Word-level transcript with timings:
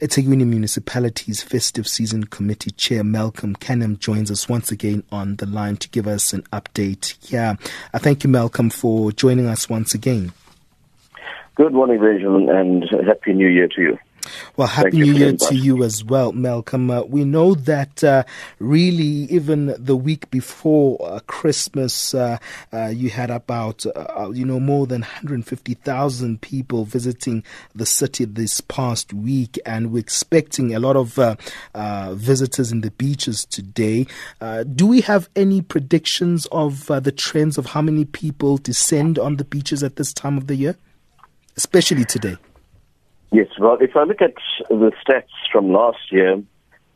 eThekwini 0.00 0.46
Municipality's 0.46 1.42
Festive 1.42 1.86
Season 1.86 2.24
Committee 2.24 2.70
Chair 2.70 3.04
Malcolm 3.04 3.54
Canham 3.54 3.98
joins 3.98 4.30
us 4.30 4.48
once 4.48 4.72
again 4.72 5.02
on 5.12 5.36
the 5.36 5.44
line 5.44 5.76
to 5.76 5.90
give 5.90 6.06
us 6.06 6.32
an 6.32 6.42
update. 6.54 7.16
Yeah, 7.30 7.56
I 7.92 7.98
thank 7.98 8.24
you, 8.24 8.30
Malcolm, 8.30 8.70
for 8.70 9.12
joining 9.12 9.46
us 9.46 9.68
once 9.68 9.92
again. 9.92 10.32
Good 11.54 11.74
morning, 11.74 12.00
Benjamin, 12.00 12.48
and 12.48 12.84
Happy 13.06 13.34
New 13.34 13.48
Year 13.48 13.68
to 13.68 13.82
you. 13.82 13.98
Well, 14.56 14.68
Happy 14.68 14.98
New 14.98 15.12
Year 15.12 15.36
to 15.36 15.54
you 15.54 15.82
as 15.82 16.04
well, 16.04 16.32
Malcolm. 16.32 16.90
Uh, 16.90 17.02
we 17.02 17.24
know 17.24 17.54
that 17.54 18.02
uh, 18.04 18.24
really, 18.58 19.26
even 19.30 19.74
the 19.78 19.96
week 19.96 20.30
before 20.30 20.98
uh, 21.00 21.20
Christmas, 21.26 22.14
uh, 22.14 22.38
uh, 22.72 22.86
you 22.86 23.10
had 23.10 23.30
about, 23.30 23.86
uh, 23.86 24.30
you 24.32 24.44
know, 24.44 24.60
more 24.60 24.86
than 24.86 25.00
150,000 25.00 26.40
people 26.40 26.84
visiting 26.84 27.42
the 27.74 27.86
city 27.86 28.24
this 28.24 28.60
past 28.60 29.12
week, 29.12 29.58
and 29.64 29.92
we're 29.92 30.00
expecting 30.00 30.74
a 30.74 30.80
lot 30.80 30.96
of 30.96 31.14
visitors 32.16 32.72
in 32.72 32.80
the 32.80 32.90
beaches 32.90 33.44
today. 33.46 34.06
do 34.74 34.86
we 34.86 35.00
have 35.00 35.28
any 35.36 35.62
predictions 35.62 36.46
of 36.52 36.86
the 36.86 37.12
trends 37.12 37.56
of 37.56 37.66
how 37.66 37.82
many 37.82 38.04
people 38.04 38.58
descend 38.58 39.18
on 39.18 39.36
the 39.36 39.44
beaches 39.44 39.82
at 39.82 39.96
this 39.96 40.12
time 40.12 40.36
of 40.36 40.46
the 40.46 40.56
year, 40.56 40.76
especially 41.56 42.04
today? 42.04 42.36
Yes, 43.32 43.46
well, 43.58 43.78
if 43.80 43.96
I 43.96 44.04
look 44.04 44.20
at 44.22 44.34
the 44.68 44.92
stats 45.06 45.30
from 45.52 45.72
last 45.72 46.10
year, 46.10 46.42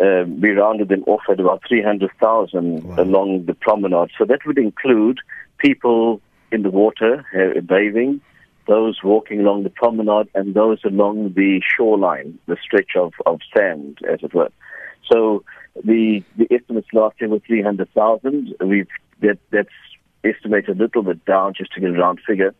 uh, 0.00 0.24
we 0.26 0.50
rounded 0.50 0.88
them 0.88 1.04
off 1.06 1.22
at 1.30 1.40
about 1.40 1.62
300,000 1.68 2.84
wow. 2.84 3.02
along 3.02 3.46
the 3.46 3.54
promenade. 3.54 4.10
So 4.18 4.24
that 4.24 4.40
would 4.44 4.58
include 4.58 5.20
people 5.58 6.20
in 6.52 6.62
the 6.62 6.70
water 6.70 7.24
uh, 7.34 7.60
bathing, 7.60 8.20
those 8.66 9.02
walking 9.02 9.40
along 9.40 9.62
the 9.62 9.70
promenade, 9.70 10.28
and 10.34 10.54
those 10.54 10.78
along 10.84 11.34
the 11.34 11.60
shoreline, 11.76 12.38
the 12.46 12.56
stretch 12.62 12.96
of, 12.96 13.12
of 13.24 13.40
sand, 13.56 13.98
as 14.10 14.20
it 14.22 14.34
were. 14.34 14.50
So 15.10 15.44
the 15.84 16.22
the 16.36 16.48
estimates 16.50 16.88
last 16.92 17.20
year 17.20 17.30
were 17.30 17.38
300,000. 17.40 18.54
We've 18.60 18.88
that 19.20 19.38
that's 19.50 19.68
estimated 20.24 20.80
a 20.80 20.82
little 20.82 21.02
bit 21.02 21.24
down 21.24 21.54
just 21.54 21.72
to 21.74 21.80
get 21.80 21.90
a 21.90 21.92
round 21.92 22.20
figure. 22.26 22.54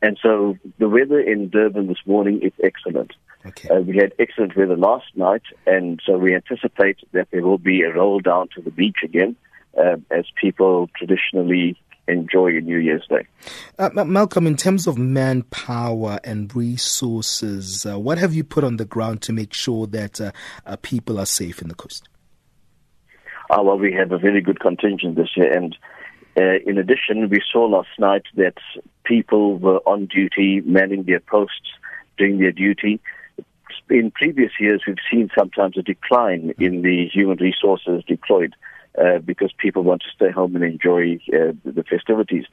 And 0.00 0.18
so 0.22 0.56
the 0.78 0.88
weather 0.88 1.20
in 1.20 1.48
Durban 1.48 1.88
this 1.88 2.04
morning 2.06 2.40
is 2.42 2.52
excellent. 2.62 3.12
Okay. 3.46 3.68
Uh, 3.68 3.80
we 3.80 3.96
had 3.96 4.12
excellent 4.18 4.56
weather 4.56 4.76
last 4.76 5.06
night, 5.14 5.42
and 5.66 6.00
so 6.04 6.18
we 6.18 6.34
anticipate 6.34 6.98
that 7.12 7.28
there 7.30 7.42
will 7.42 7.58
be 7.58 7.82
a 7.82 7.92
roll 7.92 8.20
down 8.20 8.48
to 8.54 8.62
the 8.62 8.70
beach 8.70 8.98
again 9.02 9.36
uh, 9.76 9.96
as 10.10 10.24
people 10.40 10.88
traditionally 10.96 11.76
enjoy 12.08 12.56
a 12.56 12.60
New 12.60 12.78
Year's 12.78 13.06
Day. 13.08 13.26
Uh, 13.78 13.90
Malcolm, 14.04 14.46
in 14.46 14.56
terms 14.56 14.86
of 14.86 14.98
manpower 14.98 16.18
and 16.24 16.54
resources, 16.56 17.84
uh, 17.86 17.98
what 17.98 18.18
have 18.18 18.34
you 18.34 18.44
put 18.44 18.64
on 18.64 18.76
the 18.76 18.84
ground 18.84 19.22
to 19.22 19.32
make 19.32 19.52
sure 19.52 19.86
that 19.86 20.20
uh, 20.20 20.32
uh, 20.66 20.76
people 20.82 21.18
are 21.18 21.26
safe 21.26 21.60
in 21.60 21.68
the 21.68 21.74
coast? 21.74 22.08
well, 23.50 23.78
we 23.78 23.92
have 23.92 24.12
a 24.12 24.18
very 24.18 24.40
good 24.40 24.60
contingent 24.60 25.16
this 25.16 25.30
year, 25.36 25.50
and 25.50 25.76
uh, 26.36 26.58
in 26.66 26.78
addition, 26.78 27.28
we 27.28 27.40
saw 27.52 27.64
last 27.64 27.88
night 27.98 28.22
that 28.36 28.54
people 29.08 29.56
were 29.58 29.78
on 29.86 30.06
duty, 30.06 30.60
manning 30.60 31.04
their 31.04 31.20
posts, 31.20 31.70
doing 32.18 32.38
their 32.38 32.52
duty. 32.52 33.00
In 33.88 34.10
previous 34.10 34.52
years, 34.60 34.82
we've 34.86 34.96
seen 35.10 35.30
sometimes 35.36 35.78
a 35.78 35.82
decline 35.82 36.54
in 36.58 36.82
the 36.82 37.08
human 37.08 37.38
resources 37.38 38.04
deployed 38.06 38.54
uh, 39.02 39.18
because 39.18 39.50
people 39.58 39.82
want 39.82 40.02
to 40.02 40.10
stay 40.14 40.30
home 40.30 40.54
and 40.56 40.64
enjoy 40.64 41.18
uh, 41.32 41.52
the 41.64 41.84
festivities. 41.88 42.44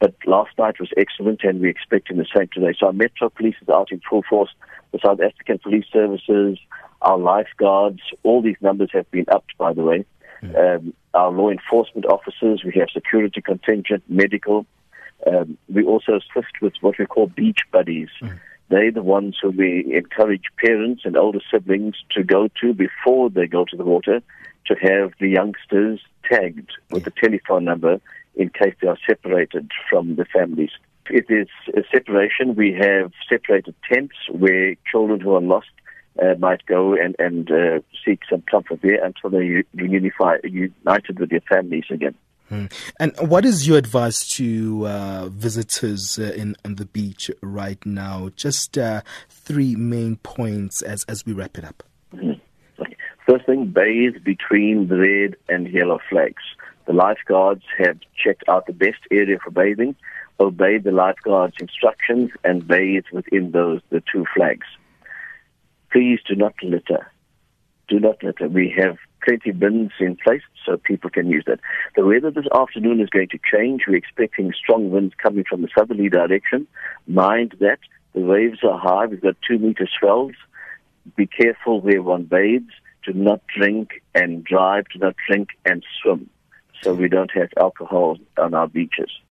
But 0.00 0.14
last 0.26 0.50
night 0.58 0.80
was 0.80 0.90
excellent, 0.96 1.44
and 1.44 1.60
we're 1.60 1.68
expecting 1.70 2.16
the 2.16 2.26
same 2.34 2.48
today. 2.52 2.74
So 2.78 2.86
our 2.86 2.92
Metro 2.92 3.28
Police 3.28 3.56
is 3.62 3.68
out 3.68 3.92
in 3.92 4.00
full 4.08 4.24
force. 4.28 4.50
The 4.92 4.98
South 5.04 5.20
African 5.20 5.58
Police 5.58 5.84
Services, 5.92 6.58
our 7.02 7.18
lifeguards, 7.18 8.00
all 8.24 8.42
these 8.42 8.56
numbers 8.60 8.90
have 8.92 9.08
been 9.10 9.26
upped, 9.30 9.56
by 9.58 9.72
the 9.72 9.82
way. 9.82 10.04
Mm. 10.42 10.76
Um, 10.76 10.94
our 11.14 11.30
law 11.30 11.50
enforcement 11.50 12.06
officers, 12.06 12.62
we 12.64 12.72
have 12.78 12.88
security 12.92 13.40
contingent, 13.40 14.02
medical. 14.08 14.66
Um, 15.26 15.58
we 15.68 15.84
also 15.84 16.16
assist 16.16 16.60
with 16.60 16.74
what 16.80 16.98
we 16.98 17.06
call 17.06 17.26
beach 17.26 17.60
buddies. 17.72 18.08
Mm. 18.22 18.40
They're 18.68 18.92
the 18.92 19.02
ones 19.02 19.36
who 19.42 19.50
we 19.50 19.92
encourage 19.94 20.44
parents 20.64 21.02
and 21.04 21.16
older 21.16 21.40
siblings 21.50 21.96
to 22.12 22.22
go 22.22 22.48
to 22.60 22.72
before 22.72 23.28
they 23.28 23.46
go 23.46 23.64
to 23.64 23.76
the 23.76 23.84
water 23.84 24.22
to 24.66 24.74
have 24.80 25.12
the 25.18 25.28
youngsters 25.28 26.00
tagged 26.30 26.70
with 26.90 27.06
a 27.06 27.10
telephone 27.10 27.64
number 27.64 28.00
in 28.36 28.48
case 28.50 28.74
they 28.80 28.88
are 28.88 28.98
separated 29.06 29.70
from 29.88 30.16
the 30.16 30.24
families. 30.24 30.70
If 31.08 31.26
there's 31.26 31.48
a 31.74 31.82
separation, 31.90 32.54
we 32.54 32.72
have 32.80 33.12
separated 33.28 33.74
tents 33.92 34.14
where 34.30 34.76
children 34.90 35.18
who 35.18 35.34
are 35.34 35.40
lost 35.40 35.70
uh, 36.22 36.34
might 36.38 36.64
go 36.66 36.94
and, 36.94 37.16
and 37.18 37.50
uh, 37.50 37.80
seek 38.04 38.20
some 38.30 38.42
comfort 38.42 38.80
there 38.82 39.04
until 39.04 39.30
they 39.30 39.64
reunify, 39.76 40.38
united 40.44 41.18
with 41.18 41.30
their 41.30 41.42
families 41.48 41.84
again. 41.90 42.14
Hmm. 42.50 42.66
And 42.98 43.16
what 43.18 43.46
is 43.46 43.66
your 43.66 43.78
advice 43.78 44.28
to 44.36 44.86
uh, 44.86 45.28
visitors 45.30 46.18
uh, 46.18 46.32
in 46.36 46.56
on 46.66 46.74
the 46.74 46.84
beach 46.84 47.30
right 47.40 47.84
now? 47.86 48.30
Just 48.36 48.76
uh, 48.76 49.00
three 49.30 49.74
main 49.74 50.16
points 50.16 50.82
as 50.82 51.04
as 51.08 51.24
we 51.24 51.32
wrap 51.32 51.56
it 51.56 51.64
up. 51.64 51.82
Mm-hmm. 52.14 52.32
First 53.26 53.46
thing, 53.46 53.66
bathe 53.66 54.22
between 54.24 54.88
the 54.88 54.98
red 54.98 55.36
and 55.48 55.68
yellow 55.68 56.00
flags. 56.10 56.42
The 56.86 56.92
lifeguards 56.92 57.62
have 57.78 57.98
checked 58.22 58.44
out 58.48 58.66
the 58.66 58.72
best 58.74 59.00
area 59.10 59.38
for 59.42 59.50
bathing. 59.50 59.96
Obey 60.38 60.78
the 60.78 60.92
lifeguards' 60.92 61.54
instructions 61.60 62.30
and 62.44 62.66
bathe 62.66 63.04
within 63.12 63.52
those 63.52 63.80
the 63.90 64.02
two 64.12 64.26
flags 64.34 64.66
please 65.90 66.20
do 66.26 66.34
not 66.34 66.54
litter. 66.62 67.10
Do 67.88 67.98
not 67.98 68.22
litter. 68.22 68.48
We 68.48 68.72
have 68.76 68.98
plenty 69.20 69.50
of 69.50 69.58
bins 69.58 69.92
in 70.00 70.16
place 70.16 70.42
so 70.64 70.76
people 70.76 71.10
can 71.10 71.28
use 71.28 71.44
that. 71.46 71.60
The 71.96 72.04
weather 72.04 72.30
this 72.30 72.46
afternoon 72.54 73.00
is 73.00 73.10
going 73.10 73.28
to 73.28 73.38
change. 73.52 73.82
We're 73.86 73.96
expecting 73.96 74.52
strong 74.52 74.90
winds 74.90 75.14
coming 75.22 75.44
from 75.48 75.62
the 75.62 75.68
southerly 75.76 76.08
direction. 76.08 76.66
Mind 77.06 77.54
that 77.60 77.78
the 78.14 78.20
waves 78.20 78.60
are 78.62 78.78
high. 78.78 79.06
We've 79.06 79.20
got 79.20 79.36
two 79.46 79.58
meter 79.58 79.88
swells. 79.98 80.34
Be 81.16 81.26
careful 81.26 81.80
where 81.80 82.02
one 82.02 82.24
bathes. 82.24 82.72
Do 83.04 83.12
not 83.12 83.40
drink 83.46 84.02
and 84.14 84.44
drive. 84.44 84.84
Do 84.92 84.98
not 84.98 85.16
drink 85.26 85.50
and 85.64 85.84
swim. 86.02 86.28
So 86.82 86.94
we 86.94 87.08
don't 87.08 87.30
have 87.32 87.50
alcohol 87.58 88.18
on 88.38 88.54
our 88.54 88.68
beaches. 88.68 89.10